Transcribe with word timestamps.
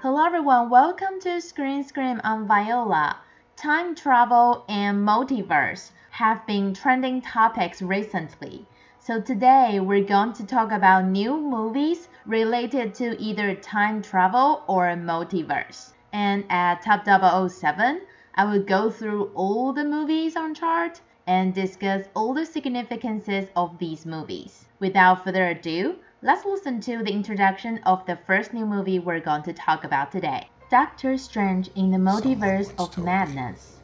Hello 0.00 0.24
everyone, 0.24 0.70
welcome 0.70 1.18
to 1.22 1.40
Screen 1.40 1.82
Scream 1.82 2.20
on 2.22 2.46
Viola. 2.46 3.16
Time 3.56 3.96
travel 3.96 4.64
and 4.68 4.98
multiverse 4.98 5.90
have 6.10 6.46
been 6.46 6.72
trending 6.72 7.20
topics 7.20 7.82
recently. 7.82 8.64
So 9.00 9.20
today 9.20 9.80
we're 9.80 10.04
going 10.04 10.34
to 10.34 10.46
talk 10.46 10.70
about 10.70 11.06
new 11.06 11.36
movies 11.36 12.06
related 12.26 12.94
to 12.94 13.20
either 13.20 13.56
time 13.56 14.00
travel 14.00 14.62
or 14.68 14.84
multiverse. 14.94 15.90
And 16.12 16.44
at 16.48 16.82
Top 16.82 17.04
007, 17.04 18.00
I 18.36 18.44
will 18.44 18.62
go 18.62 18.90
through 18.90 19.32
all 19.34 19.72
the 19.72 19.84
movies 19.84 20.36
on 20.36 20.54
chart 20.54 21.00
and 21.26 21.52
discuss 21.52 22.06
all 22.14 22.34
the 22.34 22.46
significances 22.46 23.48
of 23.56 23.76
these 23.80 24.06
movies. 24.06 24.66
Without 24.78 25.24
further 25.24 25.48
ado, 25.48 25.96
let's 26.20 26.44
listen 26.44 26.80
to 26.80 27.02
the 27.04 27.12
introduction 27.12 27.78
of 27.86 28.04
the 28.06 28.18
first 28.26 28.52
new 28.52 28.66
movie 28.66 28.98
we're 28.98 29.20
going 29.20 29.42
to 29.42 29.52
talk 29.52 29.84
about 29.84 30.10
today 30.10 30.48
Doctor 30.68 31.16
Strange 31.16 31.70
in 31.76 31.92
the 31.92 31.96
Multiverse 31.96 32.72
of 32.76 32.98
Madness. 32.98 33.76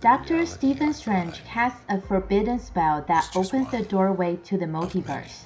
Doctor 0.00 0.46
Stephen 0.46 0.92
Strange 0.94 1.44
casts 1.44 1.80
a 1.88 2.00
forbidden 2.00 2.58
spell 2.58 3.04
that 3.06 3.30
opens 3.36 3.70
the 3.70 3.82
doorway 3.82 4.36
to 4.36 4.56
the 4.56 4.64
multiverse, 4.64 5.42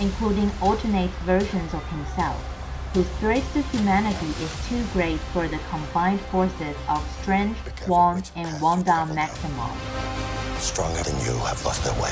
including 0.00 0.50
alternate 0.60 1.10
versions 1.26 1.72
of 1.74 1.86
himself, 1.90 2.42
whose 2.94 3.08
threat 3.20 3.44
to 3.52 3.60
humanity 3.62 4.26
is 4.42 4.68
too 4.68 4.82
great 4.92 5.20
for 5.32 5.46
the 5.46 5.60
combined 5.70 6.20
forces 6.32 6.74
of 6.88 7.06
Strange, 7.20 7.56
Wong, 7.86 8.24
and 8.34 8.60
Wanda 8.60 9.06
Maximoff. 9.12 9.76
Stronger 10.58 11.02
than 11.02 11.20
you 11.20 11.38
have 11.44 11.64
lost 11.64 11.84
their 11.84 12.02
way. 12.02 12.10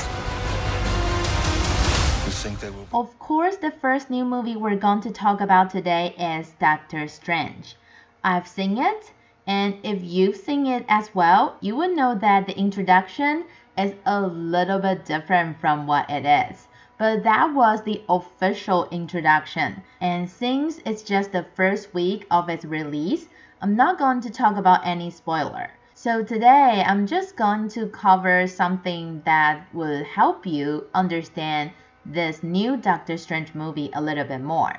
Think 2.43 2.59
they 2.59 2.69
will. 2.69 2.87
Of 2.91 3.17
course, 3.19 3.55
the 3.55 3.71
first 3.71 4.09
new 4.09 4.25
movie 4.25 4.57
we're 4.57 4.75
going 4.75 4.99
to 5.01 5.11
talk 5.11 5.39
about 5.39 5.69
today 5.69 6.13
is 6.19 6.51
Doctor 6.59 7.07
Strange. 7.07 7.75
I've 8.21 8.49
seen 8.49 8.77
it 8.77 9.13
and 9.47 9.77
if 9.83 10.03
you've 10.03 10.35
seen 10.35 10.65
it 10.65 10.85
as 10.89 11.15
well, 11.15 11.55
you 11.61 11.75
will 11.75 11.95
know 11.95 12.15
that 12.15 12.45
the 12.45 12.57
introduction 12.57 13.45
is 13.77 13.93
a 14.05 14.21
little 14.21 14.79
bit 14.79 15.05
different 15.05 15.59
from 15.61 15.87
what 15.87 16.09
it 16.09 16.25
is. 16.25 16.67
But 16.97 17.23
that 17.23 17.53
was 17.53 17.81
the 17.81 18.01
official 18.09 18.89
introduction. 18.89 19.81
And 20.01 20.29
since 20.29 20.79
it's 20.85 21.01
just 21.01 21.31
the 21.31 21.45
first 21.55 21.93
week 21.93 22.25
of 22.29 22.49
its 22.49 22.65
release, 22.65 23.27
I'm 23.61 23.77
not 23.77 23.97
going 23.97 24.19
to 24.19 24.29
talk 24.29 24.57
about 24.57 24.85
any 24.85 25.09
spoiler. 25.11 25.69
So 25.93 26.23
today 26.23 26.83
I'm 26.85 27.07
just 27.07 27.37
going 27.37 27.69
to 27.69 27.87
cover 27.87 28.47
something 28.47 29.21
that 29.25 29.65
will 29.73 30.03
help 30.03 30.45
you 30.45 30.87
understand 30.93 31.71
this 32.05 32.43
new 32.43 32.75
Doctor 32.75 33.17
Strange 33.17 33.55
movie 33.55 33.89
a 33.93 34.01
little 34.01 34.25
bit 34.25 34.41
more. 34.41 34.73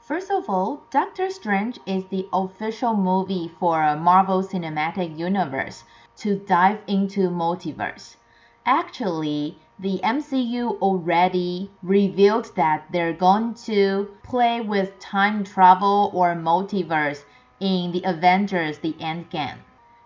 First 0.00 0.30
of 0.30 0.50
all, 0.50 0.82
Doctor 0.90 1.30
Strange 1.30 1.78
is 1.86 2.04
the 2.06 2.28
official 2.32 2.94
movie 2.94 3.50
for 3.58 3.96
Marvel 3.96 4.42
Cinematic 4.42 5.18
Universe 5.18 5.84
to 6.18 6.36
dive 6.36 6.78
into 6.86 7.30
multiverse. 7.30 8.16
Actually, 8.66 9.58
the 9.78 10.00
MCU 10.04 10.78
already 10.80 11.70
revealed 11.82 12.54
that 12.56 12.84
they're 12.90 13.12
going 13.12 13.54
to 13.54 14.10
play 14.22 14.60
with 14.60 14.98
time 14.98 15.44
travel 15.44 16.10
or 16.14 16.34
multiverse 16.34 17.24
in 17.58 17.92
the 17.92 18.02
Avengers 18.04 18.78
The 18.78 18.92
Endgame. 18.94 19.58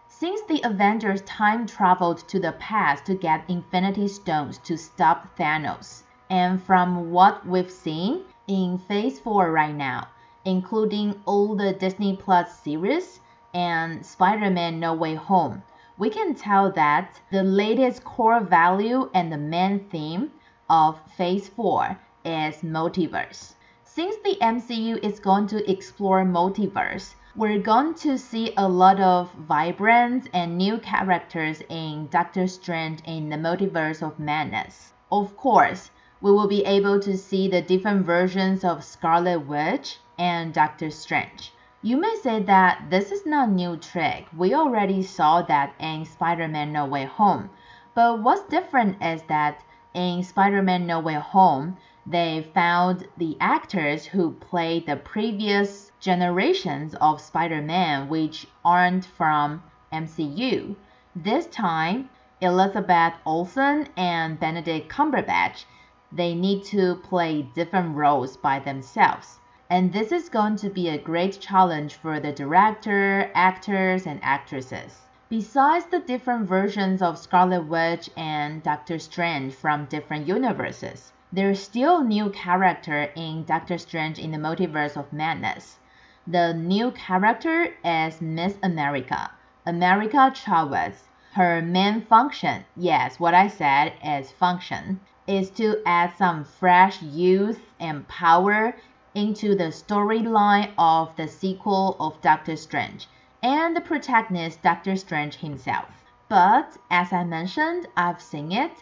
Since 0.08 0.42
the 0.42 0.60
Avengers 0.62 1.22
time 1.22 1.66
traveled 1.66 2.18
to 2.28 2.38
the 2.38 2.52
past 2.52 3.06
to 3.06 3.14
get 3.14 3.48
Infinity 3.48 4.08
Stones 4.08 4.58
to 4.58 4.76
stop 4.76 5.36
Thanos, 5.36 6.02
and 6.30 6.62
from 6.62 7.10
what 7.10 7.44
we've 7.44 7.70
seen, 7.70 8.22
in 8.46 8.78
Phase 8.78 9.18
4 9.18 9.52
right 9.52 9.74
now, 9.74 10.08
including 10.44 11.20
all 11.26 11.56
the 11.56 11.72
Disney 11.72 12.16
Plus 12.16 12.58
series 12.60 13.20
and 13.52 14.06
Spider 14.06 14.48
Man 14.48 14.80
No 14.80 14.94
Way 14.94 15.16
Home. 15.16 15.62
We 15.98 16.08
can 16.08 16.34
tell 16.34 16.70
that 16.72 17.20
the 17.30 17.42
latest 17.42 18.04
core 18.04 18.40
value 18.40 19.10
and 19.12 19.32
the 19.32 19.38
main 19.38 19.80
theme 19.90 20.30
of 20.68 20.98
Phase 21.16 21.48
4 21.48 21.98
is 22.24 22.62
multiverse. 22.62 23.54
Since 23.84 24.16
the 24.24 24.36
MCU 24.40 25.04
is 25.04 25.20
going 25.20 25.48
to 25.48 25.70
explore 25.70 26.24
multiverse, 26.24 27.14
we're 27.36 27.58
going 27.58 27.94
to 27.94 28.16
see 28.16 28.52
a 28.56 28.68
lot 28.68 29.00
of 29.00 29.32
vibrant 29.32 30.28
and 30.32 30.56
new 30.56 30.78
characters 30.78 31.62
in 31.68 32.08
Doctor 32.08 32.46
Strange 32.46 33.00
in 33.04 33.28
the 33.28 33.36
Multiverse 33.36 34.00
of 34.00 34.18
Madness. 34.18 34.92
Of 35.12 35.36
course, 35.36 35.90
we 36.22 36.30
will 36.30 36.48
be 36.48 36.64
able 36.64 37.00
to 37.00 37.16
see 37.16 37.48
the 37.48 37.62
different 37.62 38.04
versions 38.04 38.62
of 38.62 38.84
Scarlet 38.84 39.40
Witch 39.40 39.98
and 40.18 40.52
Doctor 40.52 40.90
Strange. 40.90 41.52
You 41.82 41.96
may 41.96 42.14
say 42.16 42.42
that 42.42 42.90
this 42.90 43.10
is 43.10 43.24
not 43.24 43.48
a 43.48 43.52
new 43.52 43.78
trick. 43.78 44.26
We 44.36 44.52
already 44.52 45.02
saw 45.02 45.40
that 45.42 45.72
in 45.80 46.04
Spider-Man 46.04 46.72
No 46.72 46.84
Way 46.84 47.06
Home. 47.06 47.48
But 47.94 48.20
what's 48.22 48.42
different 48.42 49.02
is 49.02 49.22
that 49.28 49.62
in 49.94 50.22
Spider-Man 50.22 50.86
No 50.86 51.00
Way 51.00 51.14
Home, 51.14 51.78
they 52.06 52.50
found 52.52 53.08
the 53.16 53.38
actors 53.40 54.04
who 54.04 54.32
played 54.32 54.86
the 54.86 54.96
previous 54.96 55.90
generations 56.00 56.94
of 57.00 57.20
Spider-Man 57.20 58.10
which 58.10 58.46
aren't 58.62 59.06
from 59.06 59.62
MCU. 59.90 60.76
This 61.16 61.46
time, 61.46 62.10
Elizabeth 62.42 63.14
Olsen 63.24 63.88
and 63.96 64.38
Benedict 64.38 64.90
Cumberbatch 64.90 65.64
they 66.12 66.34
need 66.34 66.64
to 66.64 66.96
play 66.96 67.42
different 67.42 67.94
roles 67.96 68.36
by 68.36 68.58
themselves. 68.58 69.38
And 69.68 69.92
this 69.92 70.10
is 70.10 70.28
going 70.28 70.56
to 70.56 70.68
be 70.68 70.88
a 70.88 70.98
great 70.98 71.40
challenge 71.40 71.94
for 71.94 72.18
the 72.18 72.32
director, 72.32 73.30
actors, 73.34 74.06
and 74.06 74.18
actresses. 74.22 75.02
Besides 75.28 75.86
the 75.86 76.00
different 76.00 76.48
versions 76.48 77.00
of 77.00 77.16
Scarlet 77.16 77.68
Witch 77.68 78.10
and 78.16 78.64
Doctor 78.64 78.98
Strange 78.98 79.54
from 79.54 79.84
different 79.84 80.26
universes, 80.26 81.12
there's 81.32 81.62
still 81.62 82.02
new 82.02 82.30
character 82.30 83.12
in 83.14 83.44
Doctor 83.44 83.78
Strange 83.78 84.18
in 84.18 84.32
the 84.32 84.38
Multiverse 84.38 84.96
of 84.96 85.12
Madness. 85.12 85.78
The 86.26 86.52
new 86.52 86.90
character 86.90 87.76
is 87.84 88.20
Miss 88.20 88.58
America, 88.64 89.30
America 89.64 90.32
Chavez. 90.34 91.06
Her 91.34 91.62
main 91.62 92.00
function, 92.00 92.64
yes, 92.76 93.20
what 93.20 93.34
I 93.34 93.46
said 93.46 93.92
is 94.04 94.32
function, 94.32 94.98
is 95.30 95.48
to 95.48 95.80
add 95.86 96.12
some 96.18 96.42
fresh 96.42 97.00
youth 97.02 97.60
and 97.78 98.08
power 98.08 98.74
into 99.14 99.54
the 99.54 99.70
storyline 99.70 100.68
of 100.76 101.14
the 101.14 101.28
sequel 101.28 101.96
of 102.00 102.20
Doctor 102.20 102.56
Strange 102.56 103.08
and 103.40 103.76
the 103.76 103.80
protagonist 103.80 104.60
Doctor 104.60 104.96
Strange 104.96 105.36
himself. 105.36 106.02
But 106.28 106.76
as 106.90 107.12
I 107.12 107.22
mentioned, 107.22 107.86
I've 107.96 108.20
seen 108.20 108.50
it. 108.50 108.72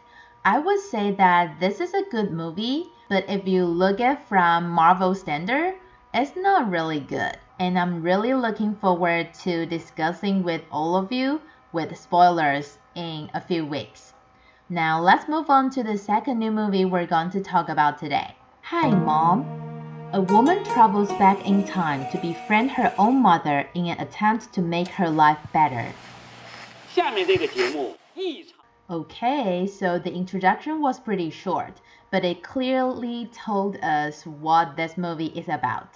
I 0.42 0.58
would 0.58 0.80
say 0.80 1.10
that 1.12 1.60
this 1.60 1.82
is 1.82 1.92
a 1.92 2.08
good 2.10 2.32
movie, 2.32 2.86
but 3.10 3.28
if 3.28 3.46
you 3.46 3.66
look 3.66 4.00
at 4.00 4.26
from 4.26 4.70
Marvel 4.70 5.14
standard, 5.14 5.74
it's 6.14 6.34
not 6.34 6.70
really 6.70 7.00
good. 7.00 7.36
And 7.60 7.78
I'm 7.78 8.02
really 8.02 8.32
looking 8.32 8.74
forward 8.74 9.34
to 9.42 9.66
discussing 9.66 10.42
with 10.42 10.62
all 10.72 10.96
of 10.96 11.12
you 11.12 11.42
with 11.72 11.94
spoilers 11.98 12.78
in 12.94 13.28
a 13.34 13.40
few 13.42 13.66
weeks. 13.66 14.14
Now 14.70 15.00
let's 15.00 15.30
move 15.30 15.48
on 15.48 15.70
to 15.70 15.82
the 15.82 15.96
second 15.96 16.40
new 16.40 16.50
movie 16.50 16.84
we're 16.84 17.06
going 17.06 17.30
to 17.30 17.40
talk 17.40 17.70
about 17.70 17.96
today. 17.96 18.36
Hi, 18.60 18.90
Mom. 18.90 19.46
A 20.12 20.20
woman 20.20 20.62
travels 20.62 21.08
back 21.12 21.46
in 21.46 21.64
time 21.64 22.06
to 22.12 22.18
befriend 22.18 22.72
her 22.72 22.92
own 22.98 23.22
mother 23.22 23.66
in 23.72 23.86
an 23.86 23.98
attempt 23.98 24.52
to 24.52 24.60
make 24.60 24.88
her 24.88 25.08
life 25.08 25.38
better. 25.54 25.90
Okay, 28.90 29.66
so 29.66 29.98
the 29.98 30.12
introduction 30.12 30.82
was 30.82 31.00
pretty 31.00 31.30
short, 31.30 31.80
but 32.10 32.22
it 32.22 32.42
clearly 32.42 33.30
told 33.32 33.78
us 33.78 34.26
what 34.26 34.76
this 34.76 34.98
movie 34.98 35.32
is 35.34 35.48
about. 35.48 35.94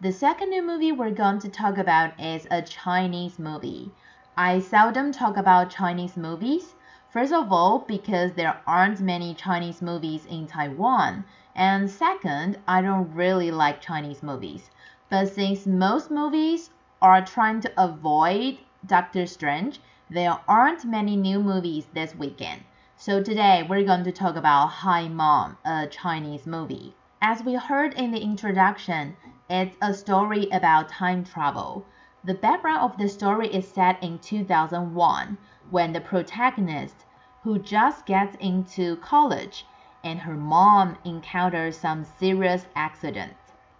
The 0.00 0.12
second 0.12 0.50
new 0.50 0.62
movie 0.62 0.92
we're 0.92 1.10
going 1.10 1.40
to 1.40 1.48
talk 1.48 1.76
about 1.76 2.20
is 2.20 2.46
a 2.52 2.62
Chinese 2.62 3.40
movie. 3.40 3.90
I 4.36 4.60
seldom 4.60 5.10
talk 5.10 5.36
about 5.36 5.70
Chinese 5.70 6.16
movies, 6.16 6.74
First 7.12 7.34
of 7.34 7.52
all, 7.52 7.80
because 7.80 8.32
there 8.32 8.58
aren't 8.66 9.02
many 9.02 9.34
Chinese 9.34 9.82
movies 9.82 10.24
in 10.24 10.46
Taiwan, 10.46 11.26
and 11.54 11.90
second, 11.90 12.56
I 12.66 12.80
don't 12.80 13.12
really 13.12 13.50
like 13.50 13.82
Chinese 13.82 14.22
movies. 14.22 14.70
But 15.10 15.28
since 15.28 15.66
most 15.66 16.10
movies 16.10 16.70
are 17.02 17.22
trying 17.22 17.60
to 17.60 17.72
avoid 17.76 18.56
Doctor 18.86 19.26
Strange, 19.26 19.78
there 20.08 20.38
aren't 20.48 20.86
many 20.86 21.14
new 21.14 21.42
movies 21.42 21.86
this 21.92 22.14
weekend. 22.14 22.62
So 22.96 23.22
today 23.22 23.62
we're 23.68 23.84
going 23.84 24.04
to 24.04 24.12
talk 24.12 24.36
about 24.36 24.68
Hi 24.68 25.06
Mom, 25.06 25.58
a 25.66 25.86
Chinese 25.88 26.46
movie. 26.46 26.94
As 27.20 27.42
we 27.42 27.56
heard 27.56 27.92
in 27.92 28.12
the 28.12 28.22
introduction, 28.22 29.18
it's 29.50 29.76
a 29.82 29.92
story 29.92 30.48
about 30.50 30.88
time 30.88 31.24
travel. 31.24 31.84
The 32.24 32.34
background 32.34 32.82
of 32.82 32.98
the 32.98 33.08
story 33.08 33.48
is 33.48 33.66
set 33.66 34.00
in 34.00 34.20
2001 34.20 35.38
when 35.70 35.92
the 35.92 36.00
protagonist, 36.00 37.04
who 37.42 37.58
just 37.58 38.06
gets 38.06 38.36
into 38.36 38.94
college, 38.98 39.66
and 40.04 40.20
her 40.20 40.36
mom 40.36 40.98
encounters 41.04 41.76
some 41.78 42.04
serious 42.04 42.66
accident. 42.76 43.32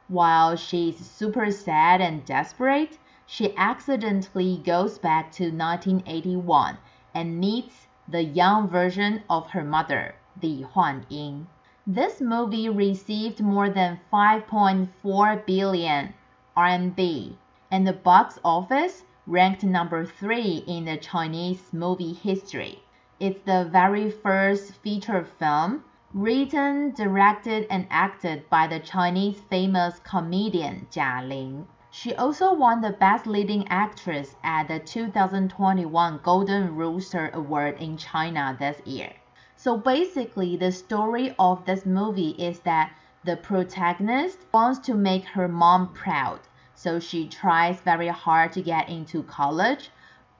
While 0.09 0.57
she's 0.57 0.99
super 0.99 1.53
sad 1.53 2.01
and 2.01 2.25
desperate, 2.25 2.99
she 3.27 3.57
accidentally 3.57 4.61
goes 4.67 4.99
back 4.99 5.31
to 5.33 5.45
1981 5.45 6.79
and 7.15 7.39
meets 7.39 7.87
the 8.09 8.25
young 8.25 8.67
version 8.67 9.23
of 9.31 9.51
her 9.51 9.63
mother, 9.63 10.17
Li 10.43 10.67
Huanying. 10.75 11.47
This 11.87 12.21
movie 12.21 12.69
received 12.69 13.41
more 13.41 13.71
than 13.71 14.01
5.4 14.13 15.47
billion 15.47 16.15
RMB 16.57 17.37
and 17.73 17.87
the 17.87 17.93
box 17.93 18.39
office 18.45 19.03
ranked 19.27 19.65
number 19.65 20.05
3 20.05 20.65
in 20.67 20.85
the 20.85 20.99
Chinese 20.99 21.73
movie 21.73 22.13
history. 22.13 22.83
It's 23.19 23.41
the 23.47 23.65
very 23.65 24.11
first 24.11 24.75
feature 24.83 25.25
film 25.25 25.83
written, 26.13 26.93
directed, 26.93 27.67
and 27.71 27.87
acted 27.89 28.51
by 28.51 28.67
the 28.67 28.79
Chinese 28.79 29.41
famous 29.49 29.99
comedian 30.01 30.87
Jia 30.93 31.27
Ling. 31.27 31.67
She 31.91 32.15
also 32.15 32.53
won 32.53 32.83
the 32.83 32.91
Best 32.91 33.27
Leading 33.27 33.67
Actress 33.69 34.37
at 34.45 34.69
the 34.69 34.79
2021 34.79 36.21
Golden 36.23 36.77
Rooster 36.77 37.31
Award 37.33 37.81
in 37.81 37.97
China 37.97 38.55
this 38.59 38.87
year. 38.87 39.15
So 39.57 39.79
basically, 39.79 40.59
the 40.59 40.73
story 40.73 41.35
of 41.39 41.65
this 41.65 41.87
movie 41.87 42.37
is 42.39 42.61
that 42.61 42.93
the 43.25 43.37
protagonist 43.37 44.41
wants 44.53 44.79
to 44.81 44.95
make 44.95 45.25
her 45.25 45.49
mom 45.49 45.95
proud, 45.95 46.41
so 46.75 46.99
she 46.99 47.29
tries 47.29 47.81
very 47.81 48.09
hard 48.09 48.53
to 48.53 48.63
get 48.63 48.89
into 48.89 49.23
college. 49.23 49.91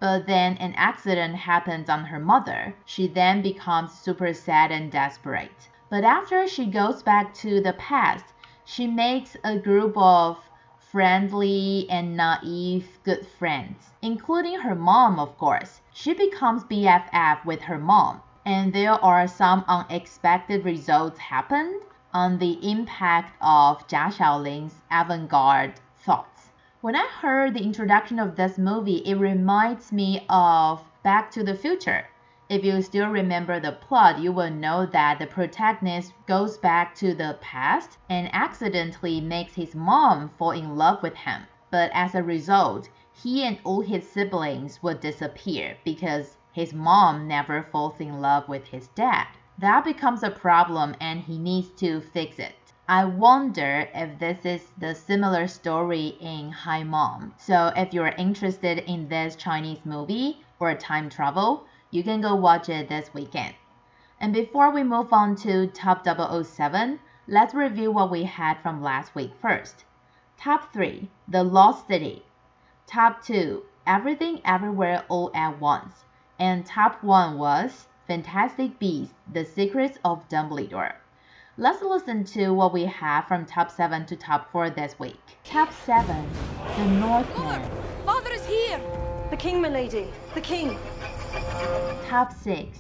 But 0.01 0.27
then 0.27 0.57
an 0.57 0.75
accident 0.77 1.37
happens 1.37 1.89
on 1.89 2.07
her 2.07 2.19
mother. 2.19 2.75
She 2.85 3.07
then 3.07 3.43
becomes 3.43 3.93
super 3.93 4.33
sad 4.33 4.73
and 4.73 4.91
desperate. 4.91 5.69
But 5.91 6.05
after 6.05 6.49
she 6.49 6.67
goes 6.67 7.03
back 7.03 7.35
to 7.35 7.61
the 7.61 7.75
past, 7.75 8.25
she 8.65 8.87
makes 8.87 9.37
a 9.45 9.59
group 9.59 9.97
of 9.97 10.39
friendly 10.79 11.87
and 11.89 12.17
naive 12.17 12.99
good 13.05 13.27
friends, 13.27 13.93
including 14.03 14.61
her 14.61 14.75
mom, 14.75 15.19
of 15.19 15.37
course. 15.39 15.81
She 15.93 16.15
becomes 16.15 16.65
BFF 16.65 17.45
with 17.45 17.63
her 17.63 17.79
mom, 17.79 18.23
and 18.45 18.73
there 18.73 18.93
are 18.93 19.29
some 19.29 19.65
unexpected 19.69 20.65
results 20.65 21.19
happened 21.19 21.83
on 22.13 22.39
the 22.39 22.59
impact 22.69 23.37
of 23.41 23.87
Jia 23.87 24.13
Xiaoling's 24.13 24.81
avant-garde 24.91 25.75
thoughts. 26.03 26.51
When 26.81 26.97
I 26.97 27.07
heard 27.07 27.55
the 27.55 27.63
introduction 27.63 28.19
of 28.19 28.35
this 28.35 28.59
movie, 28.59 29.03
it 29.07 29.15
reminds 29.15 29.93
me 29.93 30.27
of 30.29 30.83
Back 31.05 31.31
to 31.31 31.45
the 31.45 31.55
Future. 31.55 32.07
If 32.49 32.65
you 32.65 32.83
still 32.83 33.09
remember 33.09 33.61
the 33.61 33.73
plot, 33.73 34.19
you 34.19 34.33
will 34.33 34.51
know 34.51 34.85
that 34.85 35.19
the 35.19 35.27
protagonist 35.27 36.13
goes 36.27 36.59
back 36.59 36.95
to 36.97 37.15
the 37.15 37.39
past 37.41 37.99
and 38.11 38.29
accidentally 38.35 39.21
makes 39.21 39.55
his 39.55 39.77
mom 39.77 40.31
fall 40.37 40.51
in 40.51 40.77
love 40.77 41.03
with 41.03 41.15
him. 41.15 41.43
But 41.71 41.91
as 41.95 42.15
a 42.15 42.23
result, 42.23 42.89
he 43.13 43.45
and 43.45 43.59
all 43.63 43.81
his 43.81 44.07
siblings 44.11 44.83
will 44.83 44.97
disappear 44.97 45.77
because 45.85 46.37
his 46.53 46.75
mom 46.75 47.29
never 47.29 47.63
falls 47.63 48.01
in 48.01 48.21
love 48.21 48.49
with 48.49 48.67
his 48.67 48.89
dad. 48.89 49.29
That 49.57 49.85
becomes 49.85 50.23
a 50.23 50.31
problem 50.31 50.97
and 51.01 51.21
he 51.21 51.39
needs 51.39 51.69
to 51.77 52.01
fix 52.01 52.39
it. 52.39 52.55
I 52.95 53.07
wonder 53.07 53.89
if 53.95 54.19
this 54.19 54.45
is 54.45 54.71
the 54.77 54.95
similar 54.95 55.49
story 55.49 56.09
in 56.21 56.53
Hi 56.53 56.83
Mom. 56.83 57.33
So 57.39 57.73
if 57.75 57.95
you're 57.95 58.09
interested 58.19 58.81
in 58.81 59.09
this 59.09 59.35
Chinese 59.35 59.79
movie 59.87 60.45
or 60.61 60.75
time 60.75 61.09
travel, 61.09 61.65
you 61.91 62.03
can 62.03 62.21
go 62.21 62.35
watch 62.35 62.69
it 62.69 62.91
this 62.91 63.15
weekend. 63.15 63.55
And 64.21 64.35
before 64.35 64.71
we 64.71 64.83
move 64.83 65.11
on 65.11 65.37
to 65.37 65.69
Top 65.69 66.05
007, 66.05 67.01
let's 67.27 67.55
review 67.55 67.91
what 67.91 68.11
we 68.11 68.25
had 68.25 68.59
from 68.59 68.83
last 68.83 69.15
week 69.15 69.33
first. 69.41 69.87
Top 70.37 70.71
3 70.75 71.09
The 71.27 71.45
Lost 71.45 71.87
City. 71.87 72.27
Top 72.87 73.25
2 73.25 73.63
Everything 73.87 74.43
Everywhere 74.45 75.07
All 75.09 75.31
at 75.35 75.59
Once. 75.59 76.05
And 76.39 76.67
top 76.67 77.03
1 77.03 77.39
was 77.39 77.89
Fantastic 78.07 78.79
Beasts 78.79 79.15
The 79.33 79.47
Secrets 79.47 79.99
of 80.05 80.29
Dumbledore. 80.29 80.97
Let's 81.59 81.83
listen 81.83 82.25
to 82.33 82.55
what 82.55 82.73
we 82.73 82.87
have 82.87 83.29
from 83.29 83.45
top 83.45 83.71
7 83.71 84.07
to 84.07 84.17
top 84.17 84.51
4 84.53 84.71
this 84.71 84.99
week. 84.99 85.21
Top 85.45 85.71
7 85.85 86.27
The 86.79 86.87
Northman. 86.87 87.71
Father 88.07 88.31
is 88.33 88.47
here! 88.47 88.81
The 89.29 89.37
king, 89.37 89.61
milady. 89.61 90.09
The 90.33 90.41
king. 90.41 90.79
Top 92.09 92.33
6 92.33 92.79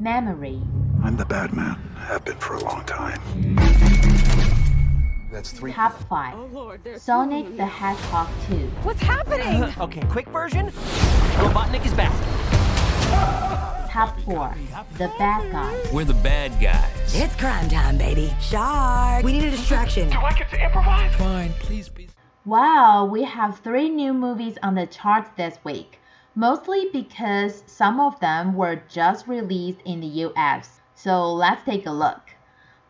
Memory. 0.00 0.62
I'm 1.02 1.18
the 1.18 1.26
bad 1.26 1.52
man. 1.52 1.74
Have 1.98 2.24
been 2.24 2.38
for 2.38 2.54
a 2.54 2.64
long 2.64 2.82
time. 2.86 3.20
That's 5.30 5.50
three. 5.52 5.72
Top 5.74 5.92
5 6.08 6.34
Oh 6.34 6.48
Lord, 6.50 6.80
there's 6.82 7.02
Sonic 7.02 7.58
the 7.58 7.66
Hedgehog 7.66 8.28
2. 8.48 8.54
What's 8.84 9.02
happening? 9.02 9.70
Okay, 9.78 10.00
quick 10.08 10.30
version. 10.30 10.68
Robotnik 11.36 11.84
is 11.84 11.92
back. 11.92 12.12
Top 13.94 14.18
4 14.22 14.52
The 14.98 15.06
Bad 15.20 15.52
Guys. 15.52 15.92
We're 15.92 16.04
the 16.04 16.14
bad 16.14 16.60
guys. 16.60 17.14
It's 17.14 17.36
crime 17.36 17.68
time, 17.68 17.96
baby. 17.96 18.34
Shark. 18.40 19.22
We 19.22 19.34
need 19.34 19.44
a 19.44 19.52
distraction. 19.52 20.10
Do 20.10 20.18
I 20.18 20.32
get 20.32 20.50
to 20.50 20.60
improvise? 20.60 21.14
Fine, 21.14 21.52
please 21.60 21.88
be. 21.88 22.08
Wow, 22.44 23.04
we 23.04 23.22
have 23.22 23.60
three 23.60 23.88
new 23.88 24.12
movies 24.12 24.58
on 24.64 24.74
the 24.74 24.88
charts 24.88 25.30
this 25.36 25.58
week, 25.62 26.00
mostly 26.34 26.88
because 26.92 27.62
some 27.68 28.00
of 28.00 28.18
them 28.18 28.54
were 28.54 28.82
just 28.88 29.28
released 29.28 29.78
in 29.84 30.00
the 30.00 30.26
US. 30.26 30.80
So 30.96 31.32
let's 31.32 31.62
take 31.62 31.86
a 31.86 31.92
look. 31.92 32.32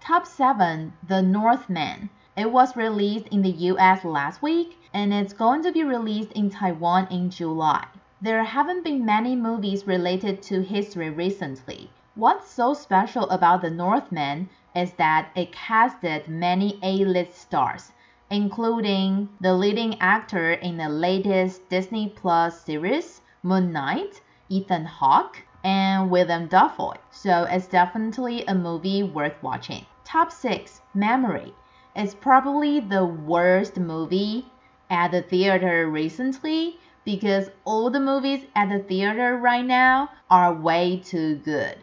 Top 0.01 0.27
7 0.27 0.95
The 1.07 1.21
Northman. 1.21 2.09
It 2.35 2.51
was 2.51 2.77
released 2.77 3.29
in 3.29 3.43
the 3.43 3.53
US 3.75 4.07
last 4.07 4.41
week 4.41 4.79
and 4.95 5.13
it's 5.13 5.35
going 5.35 5.63
to 5.65 5.71
be 5.71 5.85
released 5.85 6.33
in 6.33 6.49
Taiwan 6.49 7.09
in 7.11 7.29
July. 7.29 7.89
There 8.25 8.43
haven't 8.43 8.85
been 8.85 9.05
many 9.05 9.37
movies 9.37 9.87
related 9.87 10.41
to 10.45 10.63
history 10.63 11.11
recently. 11.11 11.91
What's 12.15 12.49
so 12.49 12.73
special 12.73 13.29
about 13.29 13.61
The 13.61 13.69
Northman 13.69 14.49
is 14.75 14.95
that 14.95 15.29
it 15.37 15.53
casted 15.53 16.27
many 16.27 16.79
A-list 16.83 17.37
stars, 17.37 17.93
including 18.31 19.29
the 19.43 19.53
leading 19.53 20.01
actor 20.01 20.53
in 20.53 20.79
the 20.79 20.89
latest 20.89 21.69
Disney 21.69 22.09
Plus 22.17 22.63
series, 22.63 23.21
Moon 23.43 23.71
Knight, 23.73 24.23
Ethan 24.49 24.87
Hawke, 24.87 25.43
and 25.63 26.11
Willem 26.11 26.47
Dafoe. 26.47 26.95
So 27.11 27.43
it's 27.51 27.67
definitely 27.67 28.43
a 28.47 28.55
movie 28.55 29.03
worth 29.03 29.37
watching. 29.43 29.85
Top 30.03 30.33
6 30.33 30.81
Memory 30.95 31.53
is 31.95 32.15
probably 32.15 32.81
the 32.81 33.05
worst 33.05 33.77
movie 33.77 34.47
at 34.89 35.11
the 35.11 35.21
theater 35.21 35.91
recently 35.91 36.79
because 37.05 37.51
all 37.65 37.91
the 37.91 38.01
movies 38.01 38.47
at 38.55 38.69
the 38.69 38.79
theater 38.79 39.37
right 39.37 39.65
now 39.65 40.11
are 40.31 40.53
way 40.53 40.97
too 40.97 41.37
good. 41.37 41.77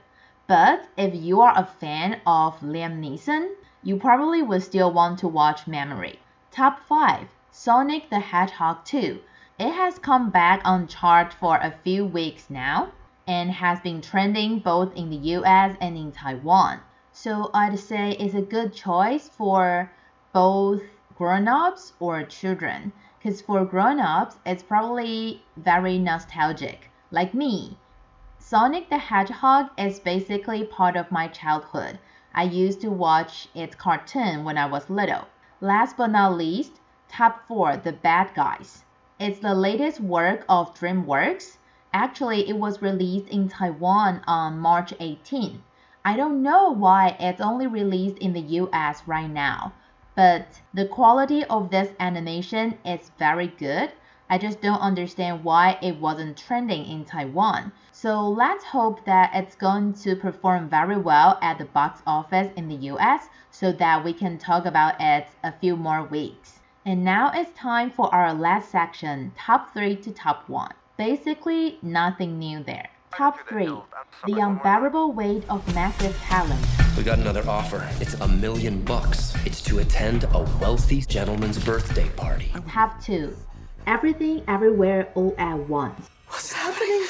But 0.47 0.87
if 0.97 1.13
you 1.13 1.41
are 1.41 1.53
a 1.55 1.63
fan 1.63 2.19
of 2.25 2.59
Liam 2.59 2.99
Neeson, 2.99 3.51
you 3.83 3.97
probably 3.97 4.41
would 4.41 4.63
still 4.63 4.91
want 4.91 5.19
to 5.19 5.27
watch 5.27 5.67
Memory. 5.67 6.19
Top 6.51 6.79
5 6.87 7.27
Sonic 7.51 8.09
the 8.09 8.19
Hedgehog 8.19 8.83
2. 8.85 9.19
It 9.59 9.71
has 9.71 9.99
come 9.99 10.29
back 10.29 10.61
on 10.65 10.87
chart 10.87 11.33
for 11.33 11.57
a 11.57 11.75
few 11.83 12.05
weeks 12.05 12.49
now 12.49 12.91
and 13.27 13.51
has 13.51 13.79
been 13.79 14.01
trending 14.01 14.59
both 14.59 14.95
in 14.95 15.09
the 15.09 15.35
US 15.37 15.77
and 15.79 15.95
in 15.97 16.11
Taiwan. 16.11 16.79
So 17.11 17.51
I'd 17.53 17.77
say 17.77 18.11
it's 18.13 18.33
a 18.33 18.41
good 18.41 18.73
choice 18.73 19.29
for 19.29 19.91
both 20.33 20.81
grown-ups 21.15 21.93
or 21.99 22.23
children 22.23 22.91
because 23.21 23.39
for 23.39 23.63
grown-ups 23.63 24.39
it's 24.47 24.63
probably 24.63 25.43
very 25.55 25.99
nostalgic. 25.99 26.89
Like 27.11 27.35
me 27.35 27.77
sonic 28.39 28.89
the 28.89 28.97
hedgehog 28.97 29.69
is 29.77 29.99
basically 29.99 30.63
part 30.63 30.95
of 30.95 31.11
my 31.11 31.27
childhood. 31.27 31.99
I 32.33 32.43
used 32.43 32.81
to 32.81 32.89
watch 32.89 33.47
its 33.53 33.75
cartoon 33.75 34.43
when 34.43 34.57
i 34.57 34.65
was 34.65 34.89
little. 34.89 35.27
Last 35.59 35.97
but 35.97 36.07
not 36.07 36.35
least 36.35 36.79
top 37.07 37.47
4 37.47 37.77
the 37.77 37.91
bad 37.91 38.33
guys. 38.33 38.85
It's 39.19 39.37
the 39.37 39.53
latest 39.53 39.99
work 39.99 40.43
of 40.49 40.73
dreamworks. 40.73 41.57
Actually 41.93 42.49
it 42.49 42.57
was 42.57 42.81
released 42.81 43.27
in 43.27 43.47
taiwan 43.47 44.21
on 44.25 44.57
march 44.57 44.95
18 44.99 45.61
i 46.03 46.17
don't 46.17 46.41
know 46.41 46.71
why 46.71 47.15
it's 47.19 47.39
only 47.39 47.67
released 47.67 48.17
in 48.17 48.33
the 48.33 48.41
us 48.41 49.03
right 49.05 49.29
now 49.29 49.73
but 50.15 50.59
the 50.73 50.85
quality 50.85 51.43
of 51.45 51.69
this 51.69 51.93
animation 51.99 52.77
is 52.85 53.11
very 53.17 53.47
good. 53.47 53.91
I 54.29 54.37
just 54.37 54.61
don't 54.61 54.79
understand 54.79 55.43
why 55.43 55.77
it 55.81 55.99
wasn't 55.99 56.37
trending 56.37 56.85
in 56.85 57.05
Taiwan. 57.05 57.71
So 57.91 58.27
let's 58.29 58.63
hope 58.63 59.03
that 59.05 59.31
it's 59.33 59.55
going 59.55 59.93
to 60.03 60.15
perform 60.15 60.69
very 60.69 60.97
well 60.97 61.37
at 61.41 61.57
the 61.57 61.65
box 61.65 62.01
office 62.07 62.51
in 62.55 62.67
the 62.67 62.87
US 62.91 63.27
so 63.51 63.71
that 63.73 64.03
we 64.03 64.13
can 64.13 64.37
talk 64.37 64.65
about 64.65 64.95
it 64.99 65.27
a 65.43 65.51
few 65.51 65.75
more 65.75 66.03
weeks. 66.03 66.59
And 66.85 67.03
now 67.03 67.31
it's 67.33 67.51
time 67.51 67.91
for 67.91 68.13
our 68.15 68.33
last 68.33 68.71
section, 68.71 69.33
top 69.37 69.73
3 69.73 69.97
to 69.97 70.11
top 70.11 70.49
1. 70.49 70.73
Basically, 70.97 71.77
nothing 71.81 72.39
new 72.39 72.63
there. 72.63 72.89
Top 73.13 73.47
3 73.47 73.69
The 74.27 74.39
Unbearable 74.39 75.13
Weight 75.13 75.43
of 75.49 75.65
Massive 75.73 76.15
Talent. 76.17 76.63
We 76.95 77.01
got 77.01 77.17
another 77.17 77.43
offer. 77.49 77.89
It's 77.99 78.13
a 78.15 78.27
million 78.27 78.83
bucks. 78.83 79.33
It's 79.47 79.61
to 79.63 79.79
attend 79.79 80.25
a 80.25 80.43
wealthy 80.61 81.01
gentleman's 81.01 81.57
birthday 81.57 82.07
party. 82.09 82.53
Have 82.67 83.03
2 83.03 83.35
Everything 83.87 84.43
Everywhere 84.47 85.11
All 85.15 85.33
at 85.39 85.57
Once. 85.67 86.07
What's 86.27 86.51
happening? 86.53 87.01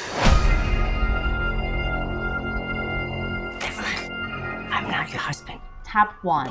Evelyn, 3.61 4.71
I'm 4.71 4.89
not 4.89 5.09
your 5.09 5.19
husband. 5.19 5.59
Top 5.83 6.13
1 6.23 6.49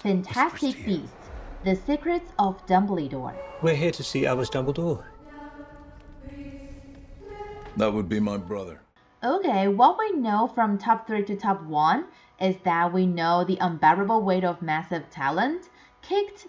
Fantastic 0.00 0.84
Beasts 0.84 1.12
The 1.62 1.76
Secrets 1.76 2.32
of 2.40 2.66
Dumbledore. 2.66 3.36
We're 3.62 3.76
here 3.76 3.92
to 3.92 4.02
see 4.02 4.26
Albus 4.26 4.50
Dumbledore. 4.50 5.04
That 7.76 7.92
would 7.92 8.08
be 8.08 8.18
my 8.18 8.36
brother. 8.36 8.80
Okay, 9.22 9.68
what 9.68 9.98
we 9.98 10.12
know 10.12 10.46
from 10.46 10.78
top 10.78 11.06
3 11.06 11.24
to 11.24 11.36
top 11.36 11.62
1 11.64 12.06
is 12.40 12.56
that 12.64 12.90
we 12.90 13.04
know 13.04 13.44
the 13.44 13.58
unbearable 13.60 14.22
weight 14.22 14.44
of 14.44 14.62
massive 14.62 15.10
talent 15.10 15.68
kicked 16.00 16.46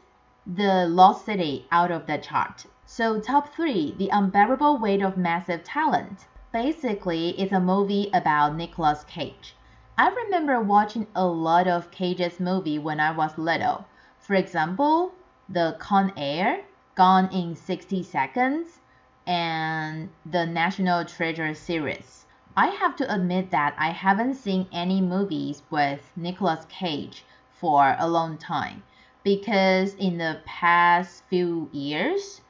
the 0.48 0.88
Lost 0.88 1.26
City 1.26 1.68
out 1.70 1.92
of 1.92 2.08
the 2.08 2.18
chart. 2.18 2.66
So, 2.86 3.20
top 3.20 3.54
3 3.54 3.96
The 3.98 4.08
Unbearable 4.08 4.78
Weight 4.78 5.02
of 5.02 5.18
Massive 5.18 5.66
Talent. 5.66 6.28
Basically, 6.54 7.32
it's 7.32 7.52
a 7.52 7.60
movie 7.60 8.10
about 8.14 8.56
Nicolas 8.56 9.04
Cage. 9.04 9.54
I 9.98 10.08
remember 10.08 10.62
watching 10.62 11.08
a 11.14 11.26
lot 11.26 11.68
of 11.68 11.92
Cage's 11.92 12.40
movie 12.40 12.80
when 12.80 13.02
I 13.02 13.12
was 13.12 13.38
little. 13.38 13.86
For 14.18 14.36
example, 14.36 15.12
The 15.50 15.76
Con 15.78 16.14
Air, 16.16 16.64
Gone 16.96 17.28
in 17.34 17.54
60 17.54 18.02
Seconds, 18.02 18.80
and 19.28 20.10
the 20.26 20.46
National 20.46 21.04
Treasure 21.04 21.54
series. 21.54 22.28
I 22.58 22.68
have 22.68 22.98
to 22.98 23.14
admit 23.14 23.50
that 23.52 23.76
I 23.78 23.92
haven't 23.92 24.34
seen 24.34 24.68
any 24.74 25.00
movies 25.00 25.64
with 25.70 26.12
Nicolas 26.18 26.66
Cage 26.66 27.24
for 27.50 27.96
a 27.98 28.10
long 28.10 28.38
time 28.38 28.84
because 29.24 29.94
in 29.94 30.18
the 30.18 30.42
past 30.44 31.24
few 31.30 31.70
years 31.72 32.42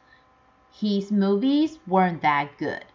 his 0.72 1.12
movies 1.12 1.78
weren't 1.86 2.24
that 2.24 2.58
good. 2.58 2.86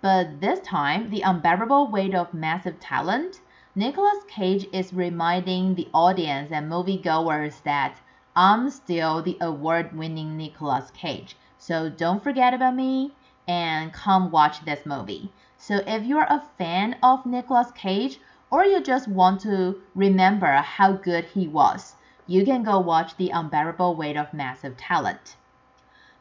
But 0.00 0.40
this 0.40 0.60
time, 0.60 1.10
the 1.10 1.22
unbearable 1.22 1.88
weight 1.88 2.14
of 2.14 2.32
massive 2.32 2.78
talent, 2.78 3.40
Nicolas 3.74 4.22
Cage 4.28 4.68
is 4.72 4.94
reminding 4.94 5.74
the 5.74 5.88
audience 5.92 6.52
and 6.52 6.70
moviegoers 6.70 7.64
that 7.64 7.96
I'm 8.36 8.70
still 8.70 9.22
the 9.22 9.38
award 9.40 9.96
winning 9.96 10.36
Nicolas 10.36 10.92
Cage. 10.92 11.36
So 11.58 11.90
don't 11.90 12.22
forget 12.22 12.54
about 12.54 12.76
me 12.76 13.10
and 13.48 13.92
come 13.92 14.30
watch 14.30 14.64
this 14.64 14.86
movie. 14.86 15.32
So 15.66 15.76
if 15.86 16.04
you're 16.04 16.26
a 16.28 16.44
fan 16.58 16.98
of 17.02 17.24
Nicolas 17.24 17.70
Cage 17.70 18.20
or 18.50 18.66
you 18.66 18.82
just 18.82 19.08
want 19.08 19.40
to 19.40 19.80
remember 19.94 20.56
how 20.56 20.92
good 20.92 21.24
he 21.24 21.48
was, 21.48 21.96
you 22.26 22.44
can 22.44 22.62
go 22.62 22.78
watch 22.78 23.16
The 23.16 23.30
Unbearable 23.30 23.96
Weight 23.96 24.18
of 24.18 24.34
Massive 24.34 24.76
Talent. 24.76 25.36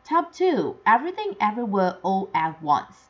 Top 0.05 0.31
2 0.31 0.77
Everything 0.85 1.35
Everywhere 1.41 1.97
All 2.03 2.29
at 2.33 2.63
Once. 2.63 3.09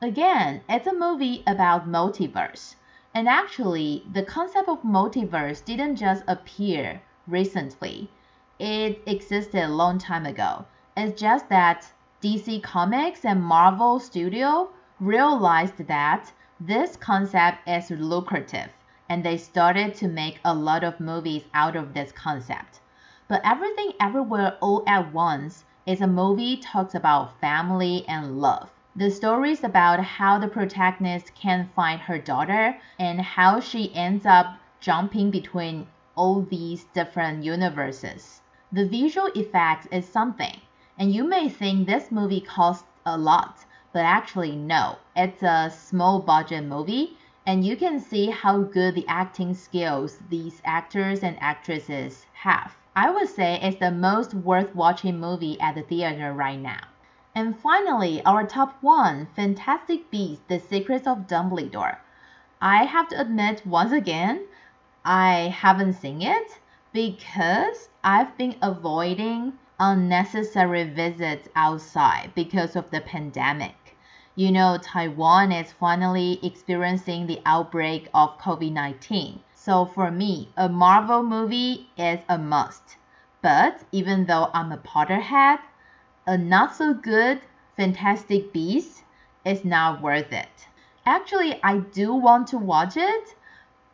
Again, 0.00 0.60
it's 0.68 0.86
a 0.86 0.94
movie 0.94 1.42
about 1.48 1.88
multiverse. 1.88 2.76
And 3.12 3.28
actually, 3.28 4.06
the 4.08 4.22
concept 4.22 4.68
of 4.68 4.84
multiverse 4.84 5.64
didn't 5.64 5.96
just 5.96 6.22
appear 6.28 7.02
recently. 7.26 8.08
It 8.60 9.02
existed 9.04 9.64
a 9.64 9.66
long 9.66 9.98
time 9.98 10.26
ago. 10.26 10.64
It's 10.96 11.20
just 11.20 11.48
that 11.48 11.90
DC 12.22 12.62
Comics 12.62 13.24
and 13.24 13.42
Marvel 13.42 13.98
Studio 13.98 14.70
realized 15.02 15.78
that 15.88 16.32
this 16.60 16.96
concept 16.96 17.58
is 17.66 17.90
lucrative 17.90 18.68
and 19.08 19.24
they 19.24 19.36
started 19.36 19.92
to 19.96 20.06
make 20.06 20.38
a 20.44 20.54
lot 20.54 20.84
of 20.84 21.00
movies 21.00 21.42
out 21.52 21.74
of 21.74 21.92
this 21.92 22.12
concept. 22.12 22.78
But 23.26 23.40
Everything 23.44 23.94
Everywhere 23.98 24.56
All 24.60 24.84
at 24.86 25.12
Once 25.12 25.64
is 25.86 26.00
a 26.00 26.06
movie 26.06 26.56
talks 26.56 26.94
about 26.94 27.40
family 27.40 28.04
and 28.06 28.40
love. 28.40 28.70
The 28.94 29.10
story 29.10 29.50
is 29.50 29.64
about 29.64 29.98
how 30.04 30.38
the 30.38 30.46
protagonist 30.46 31.34
can 31.34 31.68
find 31.74 32.00
her 32.02 32.18
daughter 32.18 32.76
and 32.96 33.20
how 33.20 33.58
she 33.58 33.92
ends 33.96 34.24
up 34.24 34.54
jumping 34.78 35.32
between 35.32 35.88
all 36.14 36.42
these 36.42 36.84
different 36.94 37.42
universes. 37.42 38.40
The 38.70 38.86
visual 38.86 39.30
effects 39.34 39.88
is 39.90 40.06
something, 40.06 40.60
and 40.96 41.12
you 41.12 41.24
may 41.24 41.48
think 41.48 41.88
this 41.88 42.12
movie 42.12 42.40
costs 42.40 42.86
a 43.04 43.18
lot, 43.18 43.64
but 43.92 44.04
actually 44.04 44.56
no. 44.56 44.98
It's 45.14 45.42
a 45.42 45.70
small 45.70 46.20
budget 46.20 46.64
movie 46.64 47.16
and 47.46 47.64
you 47.64 47.76
can 47.76 47.98
see 47.98 48.30
how 48.30 48.62
good 48.62 48.94
the 48.94 49.06
acting 49.08 49.54
skills 49.54 50.18
these 50.30 50.62
actors 50.64 51.22
and 51.22 51.36
actresses 51.40 52.26
have. 52.34 52.76
I 52.94 53.10
would 53.10 53.28
say 53.28 53.58
it's 53.60 53.78
the 53.78 53.90
most 53.90 54.34
worth 54.34 54.74
watching 54.74 55.18
movie 55.18 55.60
at 55.60 55.74
the 55.74 55.82
theater 55.82 56.32
right 56.32 56.58
now. 56.58 56.80
And 57.34 57.58
finally, 57.58 58.22
our 58.24 58.46
top 58.46 58.76
one, 58.82 59.28
Fantastic 59.34 60.10
Beasts: 60.10 60.44
The 60.48 60.58
Secrets 60.58 61.06
of 61.06 61.26
Dumbledore. 61.26 61.96
I 62.60 62.84
have 62.84 63.08
to 63.08 63.20
admit 63.20 63.66
once 63.66 63.92
again, 63.92 64.46
I 65.04 65.52
haven't 65.56 65.94
seen 65.94 66.22
it 66.22 66.60
because 66.92 67.88
I've 68.04 68.36
been 68.36 68.56
avoiding 68.62 69.54
unnecessary 69.80 70.84
visits 70.84 71.48
outside 71.56 72.32
because 72.34 72.76
of 72.76 72.90
the 72.90 73.00
pandemic. 73.00 73.74
You 74.34 74.50
know, 74.50 74.78
Taiwan 74.78 75.52
is 75.52 75.72
finally 75.72 76.40
experiencing 76.42 77.26
the 77.26 77.42
outbreak 77.44 78.08
of 78.14 78.38
COVID 78.38 78.72
19. 78.72 79.40
So 79.54 79.84
for 79.84 80.10
me, 80.10 80.48
a 80.56 80.70
Marvel 80.70 81.22
movie 81.22 81.90
is 81.98 82.20
a 82.30 82.38
must. 82.38 82.96
But 83.42 83.84
even 83.92 84.24
though 84.24 84.50
I'm 84.54 84.72
a 84.72 84.78
Potterhead, 84.78 85.58
a 86.26 86.38
not 86.38 86.74
so 86.74 86.94
good 86.94 87.42
Fantastic 87.76 88.54
Beast 88.54 89.04
is 89.44 89.66
not 89.66 90.00
worth 90.00 90.32
it. 90.32 90.66
Actually, 91.04 91.60
I 91.62 91.78
do 91.78 92.14
want 92.14 92.46
to 92.48 92.58
watch 92.58 92.96
it, 92.96 93.34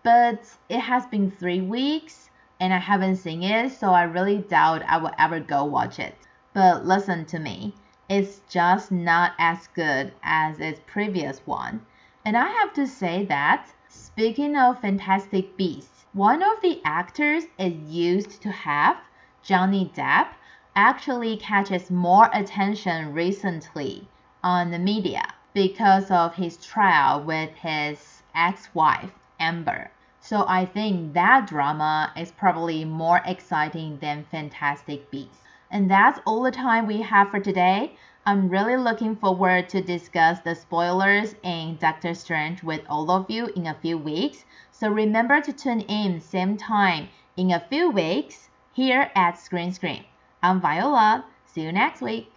but 0.04 0.54
it 0.68 0.78
has 0.78 1.04
been 1.06 1.32
three 1.32 1.62
weeks 1.62 2.30
and 2.60 2.72
I 2.72 2.78
haven't 2.78 3.16
seen 3.16 3.42
it, 3.42 3.72
so 3.72 3.90
I 3.90 4.04
really 4.04 4.38
doubt 4.38 4.84
I 4.86 4.98
will 4.98 5.12
ever 5.18 5.40
go 5.40 5.64
watch 5.64 5.98
it. 5.98 6.14
But 6.52 6.86
listen 6.86 7.24
to 7.26 7.40
me, 7.40 7.74
it's 8.08 8.40
just 8.48 8.90
not 8.90 9.32
as 9.38 9.66
good 9.74 10.12
as 10.22 10.60
its 10.60 10.80
previous 10.86 11.40
one. 11.46 11.84
And 12.24 12.36
I 12.36 12.48
have 12.48 12.72
to 12.74 12.86
say 12.86 13.24
that, 13.26 13.68
speaking 13.88 14.56
of 14.56 14.80
Fantastic 14.80 15.56
Beasts, 15.56 16.06
one 16.14 16.42
of 16.42 16.60
the 16.62 16.80
actors 16.84 17.44
it 17.58 17.74
used 17.74 18.40
to 18.42 18.50
have, 18.50 18.96
Johnny 19.42 19.92
Depp, 19.94 20.28
actually 20.74 21.36
catches 21.36 21.90
more 21.90 22.30
attention 22.32 23.12
recently 23.12 24.08
on 24.42 24.70
the 24.70 24.78
media 24.78 25.22
because 25.52 26.10
of 26.10 26.34
his 26.34 26.56
trial 26.56 27.22
with 27.22 27.50
his 27.56 28.22
ex 28.34 28.74
wife, 28.74 29.12
Amber. 29.38 29.90
So 30.20 30.44
I 30.48 30.64
think 30.64 31.12
that 31.12 31.46
drama 31.46 32.12
is 32.16 32.32
probably 32.32 32.84
more 32.84 33.20
exciting 33.26 33.98
than 33.98 34.24
Fantastic 34.24 35.10
Beasts. 35.10 35.47
And 35.70 35.90
that's 35.90 36.20
all 36.26 36.42
the 36.42 36.50
time 36.50 36.86
we 36.86 37.02
have 37.02 37.30
for 37.30 37.40
today. 37.40 37.92
I'm 38.24 38.48
really 38.48 38.76
looking 38.76 39.16
forward 39.16 39.68
to 39.70 39.80
discuss 39.80 40.40
the 40.40 40.54
spoilers 40.54 41.34
in 41.42 41.76
Doctor 41.76 42.14
Strange 42.14 42.62
with 42.62 42.82
all 42.88 43.10
of 43.10 43.30
you 43.30 43.46
in 43.56 43.66
a 43.66 43.74
few 43.74 43.96
weeks. 43.96 44.44
So 44.70 44.88
remember 44.88 45.40
to 45.40 45.52
tune 45.52 45.80
in 45.82 46.20
same 46.20 46.56
time 46.56 47.08
in 47.36 47.50
a 47.52 47.60
few 47.60 47.90
weeks 47.90 48.48
here 48.72 49.10
at 49.14 49.38
Screen 49.38 49.72
Scream. 49.72 50.04
I'm 50.42 50.60
Viola. 50.60 51.24
See 51.46 51.62
you 51.62 51.72
next 51.72 52.00
week. 52.00 52.30